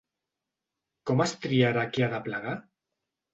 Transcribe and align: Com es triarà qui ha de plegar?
Com 1.09 1.21
es 1.25 1.33
triarà 1.43 1.85
qui 1.93 2.07
ha 2.07 2.09
de 2.15 2.23
plegar? 2.29 2.57